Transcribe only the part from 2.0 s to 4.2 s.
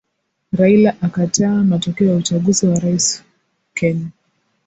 ya uchaguzi wa rais Kenya